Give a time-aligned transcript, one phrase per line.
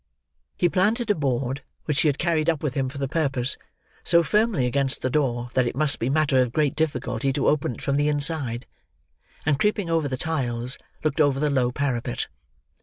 [0.57, 3.55] He planted a board, which he had carried up with him for the purpose,
[4.03, 7.75] so firmly against the door that it must be matter of great difficulty to open
[7.75, 8.65] it from the inside;
[9.45, 12.29] and creeping over the tiles, looked over the low parapet.